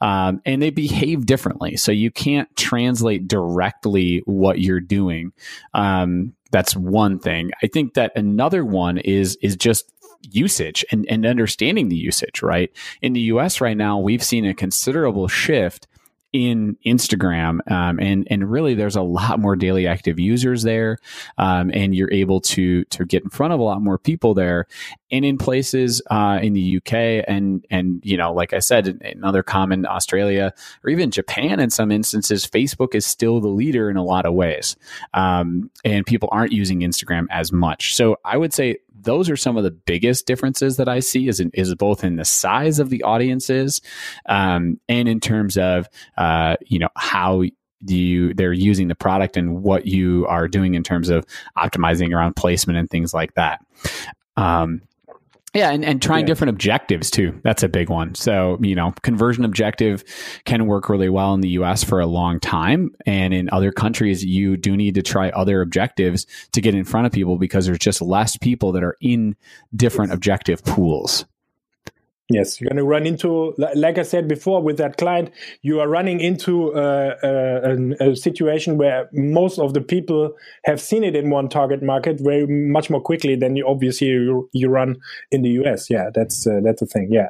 [0.04, 1.76] um, and they behave differently.
[1.76, 5.32] So you can't translate directly what you're doing.
[5.72, 7.52] Um, that's one thing.
[7.62, 9.90] I think that another one is is just
[10.30, 12.70] usage and, and understanding the usage, right?
[13.00, 15.86] In the US right now, we've seen a considerable shift
[16.34, 20.98] in Instagram, um, and and really there's a lot more daily active users there,
[21.38, 24.66] um, and you're able to to get in front of a lot more people there,
[25.12, 29.44] and in places uh, in the UK and and you know like I said another
[29.44, 34.04] common Australia or even Japan in some instances, Facebook is still the leader in a
[34.04, 34.74] lot of ways,
[35.14, 37.94] um, and people aren't using Instagram as much.
[37.94, 41.40] So I would say those are some of the biggest differences that I see is
[41.40, 43.80] in, is both in the size of the audiences
[44.26, 47.44] um, and in terms of uh, you know how
[47.86, 51.24] you they're using the product and what you are doing in terms of
[51.56, 53.64] optimizing around placement and things like that.
[54.36, 54.82] Um,
[55.54, 56.26] yeah, and, and trying yeah.
[56.26, 57.40] different objectives too.
[57.44, 58.14] That's a big one.
[58.16, 60.02] So, you know, conversion objective
[60.44, 62.90] can work really well in the US for a long time.
[63.06, 67.06] And in other countries, you do need to try other objectives to get in front
[67.06, 69.36] of people because there's just less people that are in
[69.74, 71.24] different objective pools.
[72.30, 75.88] Yes, you're going to run into, like I said before, with that client, you are
[75.88, 80.34] running into uh, uh, a, a, situation where most of the people
[80.64, 84.48] have seen it in one target market very much more quickly than you obviously you,
[84.52, 84.96] you run
[85.30, 85.90] in the US.
[85.90, 87.08] Yeah, that's uh, that's the thing.
[87.12, 87.28] Yeah.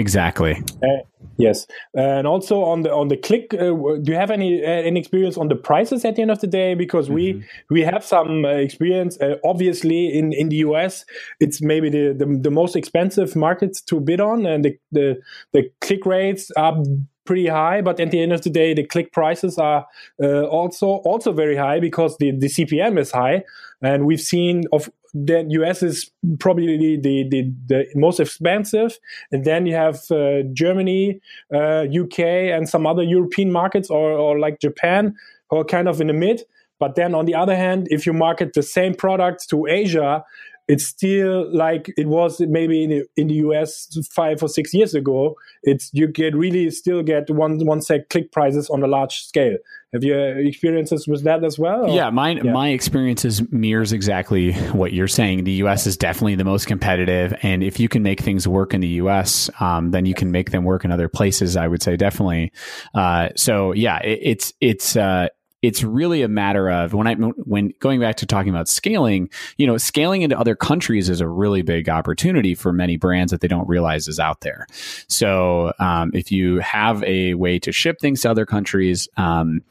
[0.00, 0.62] Exactly.
[0.82, 1.02] Uh,
[1.36, 4.98] yes, and also on the on the click, uh, do you have any uh, any
[4.98, 6.74] experience on the prices at the end of the day?
[6.74, 7.14] Because mm-hmm.
[7.14, 9.20] we we have some uh, experience.
[9.20, 11.04] Uh, obviously, in in the US,
[11.38, 15.20] it's maybe the, the, the most expensive market to bid on, and the the,
[15.52, 16.82] the click rates are
[17.26, 17.82] pretty high.
[17.82, 19.86] But at the end of the day, the click prices are
[20.22, 23.44] uh, also also very high because the the CPM is high,
[23.82, 28.98] and we've seen of the US is probably the, the, the most expensive.
[29.32, 31.20] And then you have uh, Germany,
[31.52, 35.14] uh, UK, and some other European markets, or, or like Japan,
[35.48, 36.42] who are kind of in the mid.
[36.78, 40.24] But then on the other hand, if you market the same product to Asia,
[40.68, 44.94] it's still like it was maybe in the, in the US five or six years
[44.94, 45.34] ago.
[45.64, 49.56] It's you get really still get one one sec click prices on a large scale.
[49.92, 51.90] Have you experiences with that as well?
[51.90, 51.94] Or?
[51.94, 52.52] Yeah, my yeah.
[52.52, 55.44] my experiences mirrors exactly what you're saying.
[55.44, 55.86] The U.S.
[55.86, 59.50] is definitely the most competitive, and if you can make things work in the U.S.,
[59.58, 61.56] um, then you can make them work in other places.
[61.56, 62.52] I would say definitely.
[62.94, 64.96] Uh, so yeah, it, it's it's.
[64.96, 65.28] Uh,
[65.62, 69.66] it's really a matter of when I when going back to talking about scaling, you
[69.66, 73.48] know, scaling into other countries is a really big opportunity for many brands that they
[73.48, 74.66] don't realize is out there.
[75.08, 79.62] So um, if you have a way to ship things to other countries, um,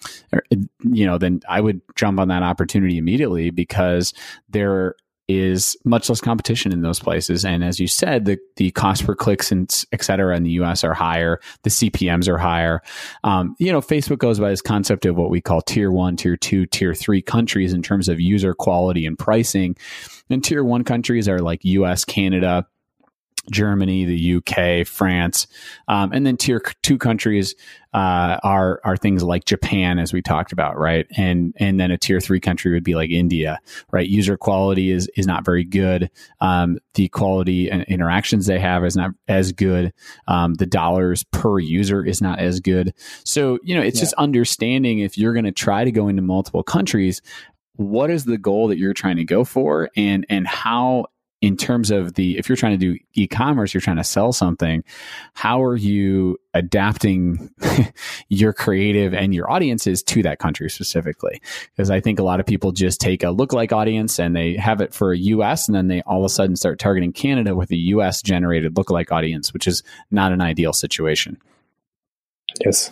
[0.83, 4.13] you know, then I would jump on that opportunity immediately because
[4.47, 4.95] there
[5.29, 7.45] is much less competition in those places.
[7.45, 10.83] And as you said, the, the cost per clicks and et cetera in the US
[10.83, 11.39] are higher.
[11.61, 12.81] The CPMs are higher.
[13.23, 16.35] Um, you know, Facebook goes by this concept of what we call tier one, tier
[16.35, 19.77] two, tier three countries in terms of user quality and pricing.
[20.31, 22.65] And tier one countries are like US, Canada,
[23.49, 25.47] Germany, the UK, France,
[25.87, 27.55] um, and then tier two countries
[27.93, 31.07] uh, are are things like Japan, as we talked about, right?
[31.17, 33.59] And and then a tier three country would be like India,
[33.91, 34.07] right?
[34.07, 36.11] User quality is is not very good.
[36.39, 39.91] Um, the quality and interactions they have is not as good.
[40.27, 42.93] Um, the dollars per user is not as good.
[43.25, 44.03] So you know, it's yeah.
[44.03, 47.21] just understanding if you're going to try to go into multiple countries,
[47.73, 51.05] what is the goal that you're trying to go for, and and how
[51.41, 54.83] in terms of the if you're trying to do e-commerce you're trying to sell something
[55.33, 57.49] how are you adapting
[58.29, 61.41] your creative and your audiences to that country specifically?
[61.71, 64.81] Because i think a lot of people just take a lookalike audience and they have
[64.81, 67.71] it for a us and then they all of a sudden start targeting canada with
[67.71, 71.37] a us generated lookalike audience which is not an ideal situation
[72.65, 72.91] yes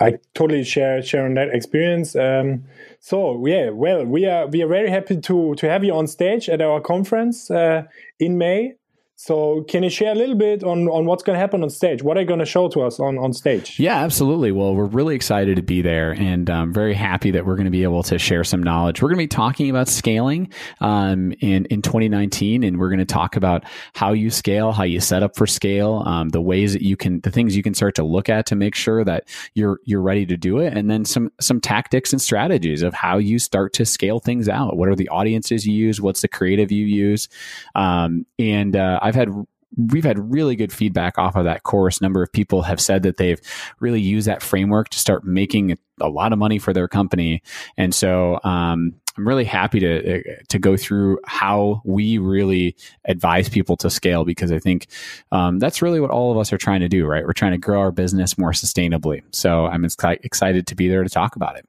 [0.00, 2.64] i totally share share on that experience um,
[3.00, 6.48] so yeah, well, we are we are very happy to to have you on stage
[6.48, 7.84] at our conference uh,
[8.18, 8.74] in May.
[9.22, 12.02] So, can you share a little bit on, on what's going to happen on stage?
[12.02, 13.78] What are you going to show to us on, on stage?
[13.78, 14.50] Yeah, absolutely.
[14.50, 17.70] Well, we're really excited to be there and I'm very happy that we're going to
[17.70, 19.02] be able to share some knowledge.
[19.02, 20.50] We're going to be talking about scaling
[20.80, 23.64] um, in, in 2019, and we're going to talk about
[23.94, 27.20] how you scale, how you set up for scale, um, the ways that you can,
[27.20, 30.24] the things you can start to look at to make sure that you're you're ready
[30.24, 33.84] to do it, and then some some tactics and strategies of how you start to
[33.84, 34.78] scale things out.
[34.78, 36.00] What are the audiences you use?
[36.00, 37.28] What's the creative you use?
[37.74, 39.28] Um, and uh, I've had
[39.76, 42.00] we've had really good feedback off of that course.
[42.00, 43.40] Number of people have said that they've
[43.80, 47.42] really used that framework to start making a lot of money for their company.
[47.76, 53.76] And so um, I'm really happy to to go through how we really advise people
[53.78, 54.86] to scale because I think
[55.32, 57.24] um, that's really what all of us are trying to do, right?
[57.24, 59.22] We're trying to grow our business more sustainably.
[59.32, 61.66] So I'm excited to be there to talk about it.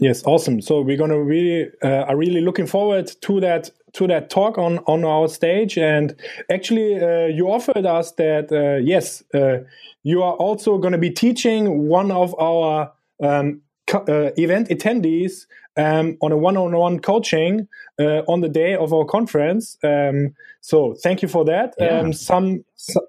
[0.00, 0.60] Yes, awesome.
[0.60, 4.78] So we're gonna really uh, are really looking forward to that to that talk on
[4.86, 5.76] on our stage.
[5.78, 6.14] And
[6.50, 9.58] actually, uh, you offered us that uh, yes, uh,
[10.02, 12.92] you are also going to be teaching one of our
[13.22, 13.60] um,
[13.92, 15.46] uh, event attendees
[15.76, 17.68] um, on a one-on-one coaching
[17.98, 19.76] uh, on the day of our conference.
[19.82, 21.74] Um, so thank you for that.
[21.78, 21.98] Yeah.
[21.98, 23.04] Um, some, some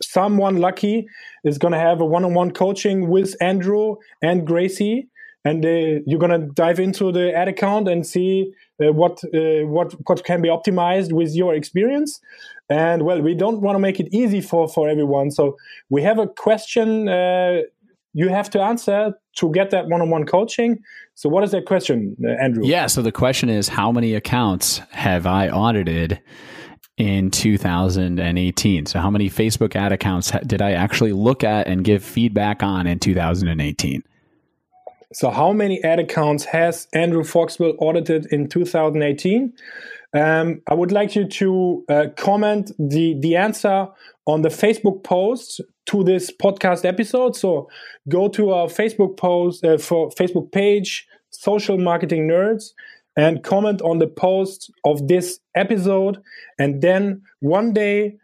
[0.00, 1.08] someone lucky
[1.42, 5.08] is going to have a one-on-one coaching with Andrew and Gracie
[5.44, 9.92] and uh, you're gonna dive into the ad account and see uh, what uh, what
[10.08, 12.20] what can be optimized with your experience.
[12.70, 15.56] And well, we don't want to make it easy for for everyone, so
[15.90, 17.60] we have a question uh,
[18.14, 20.78] you have to answer to get that one-on-one coaching.
[21.16, 22.64] So, what is that question, uh, Andrew?
[22.64, 22.86] Yeah.
[22.86, 26.20] So the question is, how many accounts have I audited?
[26.96, 28.86] in 2018.
[28.86, 32.86] So, how many Facebook ad accounts did I actually look at and give feedback on
[32.86, 34.00] in 2018?
[35.14, 39.52] So, how many ad accounts has Andrew Foxwell audited in 2018?
[40.12, 43.86] Um, I would like you to uh, comment the the answer
[44.26, 47.36] on the Facebook post to this podcast episode.
[47.36, 47.68] So,
[48.08, 52.70] go to our Facebook post uh, for Facebook page, Social Marketing Nerds,
[53.16, 56.20] and comment on the post of this episode.
[56.58, 58.16] And then one day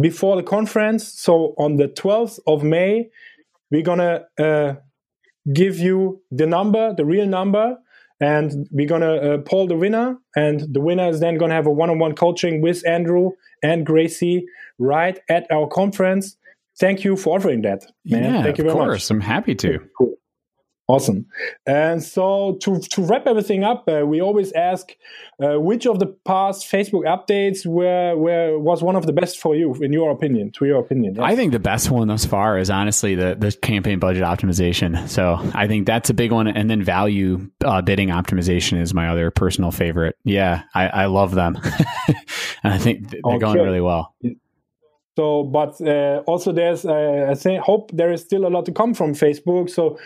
[0.00, 3.10] before the conference, so on the 12th of May,
[3.70, 4.74] we're gonna uh,
[5.52, 7.76] give you the number, the real number,
[8.20, 10.16] and we're gonna uh, poll the winner.
[10.36, 13.30] And the winner is then gonna have a one-on-one coaching with Andrew
[13.62, 14.46] and Gracie
[14.78, 16.36] right at our conference.
[16.78, 18.24] Thank you for offering that, man.
[18.24, 19.10] Yeah, Thank you very of course.
[19.10, 19.16] Much.
[19.16, 19.78] I'm happy to.
[19.98, 20.14] Cool.
[20.92, 21.24] Awesome.
[21.66, 24.94] And so to, to wrap everything up, uh, we always ask
[25.42, 29.56] uh, which of the past Facebook updates were, were was one of the best for
[29.56, 31.14] you, in your opinion, to your opinion?
[31.14, 31.24] Yes.
[31.24, 35.08] I think the best one thus far is honestly the, the campaign budget optimization.
[35.08, 36.46] So I think that's a big one.
[36.46, 40.16] And then value uh, bidding optimization is my other personal favorite.
[40.24, 41.56] Yeah, I, I love them.
[42.62, 43.38] and I think they're okay.
[43.38, 44.14] going really well.
[45.16, 48.72] So, but uh, also there's, uh, I think, hope there is still a lot to
[48.72, 49.68] come from Facebook.
[49.68, 49.98] So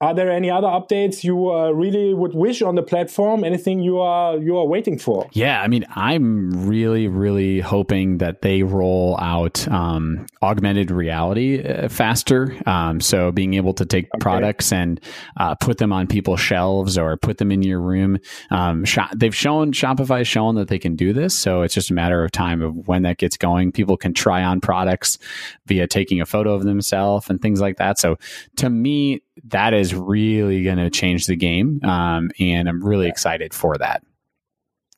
[0.00, 3.44] are there any other updates you uh, really would wish on the platform?
[3.44, 5.28] Anything you are you are waiting for?
[5.32, 11.88] Yeah, I mean, I'm really really hoping that they roll out um, augmented reality uh,
[11.88, 12.56] faster.
[12.66, 14.20] Um, so being able to take okay.
[14.20, 15.00] products and
[15.36, 18.18] uh, put them on people's shelves or put them in your room.
[18.50, 18.84] Um,
[19.14, 21.38] they've shown Shopify shown that they can do this.
[21.38, 23.70] So it's just a matter of time of when that gets going.
[23.70, 25.18] People can try on products
[25.66, 27.98] via taking a photo of themselves and things like that.
[27.98, 28.16] So
[28.56, 31.80] to me that is really going to change the game.
[31.84, 34.02] Um, and I'm really excited for that.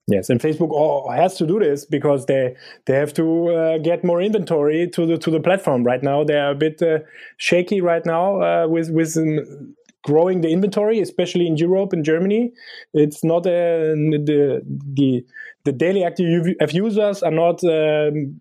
[0.08, 4.20] Yes, and Facebook has to do this because they they have to uh, get more
[4.20, 5.84] inventory to the to the platform.
[5.84, 6.98] Right now, they are a bit uh,
[7.36, 12.52] shaky right now uh, with with um, growing the inventory, especially in Europe and Germany.
[12.92, 15.24] It's not uh, the the
[15.64, 18.40] the daily active users are not um,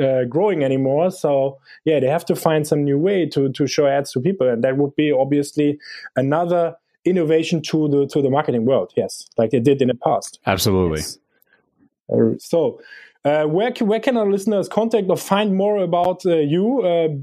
[0.00, 1.10] uh, growing anymore.
[1.10, 4.48] So yeah, they have to find some new way to to show ads to people,
[4.48, 5.78] and that would be obviously
[6.16, 8.92] another innovation to the to the marketing world.
[8.96, 10.40] Yes, like they did in the past.
[10.46, 11.00] Absolutely.
[11.00, 11.18] Yes.
[12.12, 12.80] Uh, so.
[13.24, 17.18] Uh, where can, where can our listeners contact or find more about uh, you?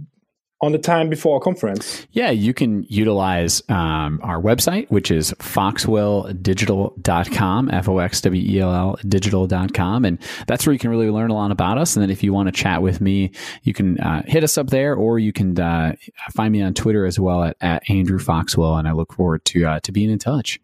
[0.64, 2.08] On the time before a conference?
[2.14, 8.62] Yeah, you can utilize um, our website, which is foxwelldigital.com, F O X W E
[8.62, 10.06] L L digital.com.
[10.06, 11.98] And that's where you can really learn a lot about us.
[11.98, 13.32] And then if you want to chat with me,
[13.64, 15.98] you can uh, hit us up there or you can uh,
[16.32, 18.78] find me on Twitter as well at, at Andrew Foxwell.
[18.78, 20.62] And I look forward to, uh, to being in touch.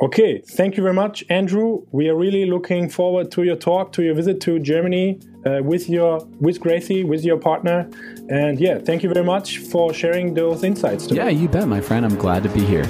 [0.00, 1.86] Okay, thank you very much, Andrew.
[1.92, 5.88] We are really looking forward to your talk, to your visit to Germany uh, with
[5.88, 7.88] your with Gracie, with your partner,
[8.28, 11.06] and yeah, thank you very much for sharing those insights.
[11.06, 11.22] Today.
[11.22, 12.04] Yeah, you bet, my friend.
[12.04, 12.84] I'm glad to be here.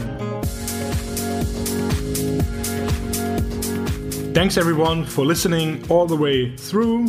[4.33, 7.09] Thanks everyone for listening all the way through.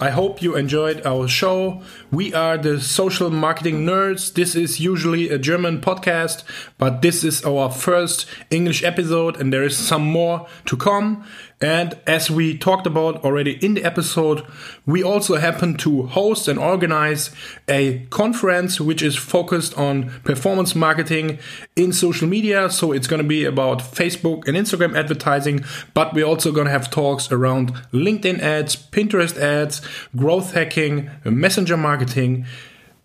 [0.00, 1.82] I hope you enjoyed our show.
[2.12, 4.32] We are the social marketing nerds.
[4.32, 6.44] This is usually a German podcast,
[6.78, 11.24] but this is our first English episode, and there is some more to come.
[11.60, 14.46] And as we talked about already in the episode,
[14.86, 17.30] we also happen to host and organize
[17.66, 21.40] a conference which is focused on performance marketing
[21.74, 22.70] in social media.
[22.70, 26.70] So it's going to be about Facebook and Instagram advertising, but we're also going to
[26.70, 29.80] have talks around LinkedIn ads, Pinterest ads,
[30.16, 32.46] growth hacking, messenger marketing.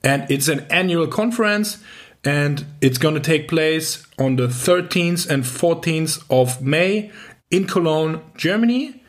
[0.03, 1.83] And it's an annual conference
[2.23, 7.11] and it's going to take place on the 13th and 14th of May
[7.53, 9.01] in Cologne, Germany.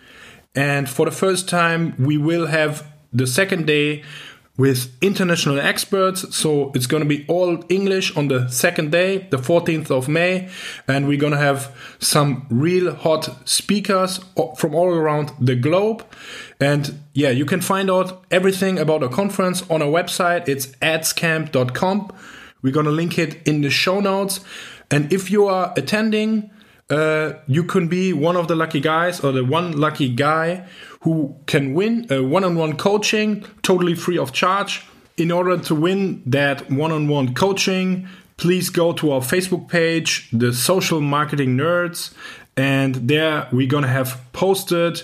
[0.55, 4.05] And for the first time, we will have the second day
[4.57, 6.37] with international experts.
[6.37, 10.49] So it's going to be all English on the second day, the 14th of May.
[10.87, 14.21] And we're going to have some real hot speakers
[14.57, 16.05] from all around the globe.
[16.61, 20.49] And yeah, you can find out everything about the conference on our website.
[20.49, 22.13] It's adscamp.com.
[22.63, 24.41] We're going to link it in the show notes.
[24.91, 26.51] And if you are attending,
[26.91, 30.67] uh, you can be one of the lucky guys or the one lucky guy
[31.01, 34.87] who can win a one on one coaching totally free of charge.
[35.17, 40.29] In order to win that one on one coaching, please go to our Facebook page,
[40.33, 42.13] the Social Marketing Nerds,
[42.57, 45.03] and there we're gonna have posted.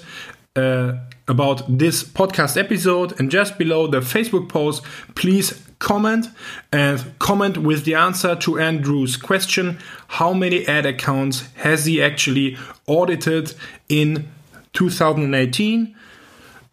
[0.56, 0.94] Uh,
[1.28, 4.82] about this podcast episode and just below the Facebook post,
[5.14, 6.28] please comment
[6.72, 12.56] and comment with the answer to Andrew's question how many ad accounts has he actually
[12.86, 13.54] audited
[13.88, 14.28] in
[14.74, 15.96] 2018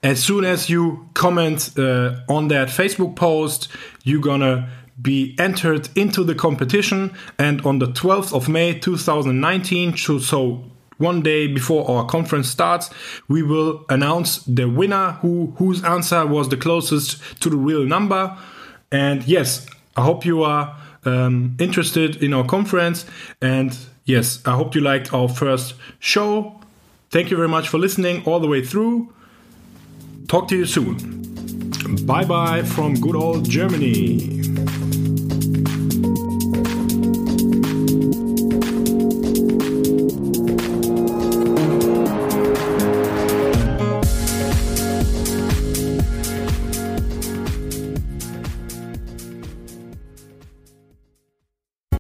[0.04, 3.70] as soon as you comment uh, on that Facebook post
[4.04, 4.70] you're gonna
[5.02, 10.64] be entered into the competition and on the 12th of May 2019 so
[10.98, 12.90] one day before our conference starts,
[13.28, 18.36] we will announce the winner who whose answer was the closest to the real number.
[18.92, 19.66] And yes,
[19.96, 20.76] I hope you are
[21.06, 23.06] um, interested in our conference.
[23.42, 26.60] And yes, I hope you liked our first show.
[27.10, 29.14] Thank you very much for listening all the way through.
[30.28, 32.06] Talk to you soon.
[32.06, 34.47] Bye bye from good old Germany.